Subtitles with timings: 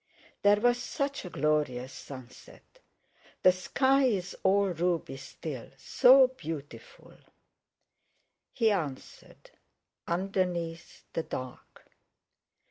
[0.41, 2.79] There was such a glorious sunset.
[3.43, 7.13] The sky's all ruby still—so beautiful!"
[8.51, 9.51] He answered:
[10.07, 11.85] "Underneath the dark."